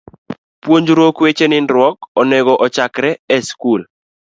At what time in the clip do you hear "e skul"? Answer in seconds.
3.35-3.81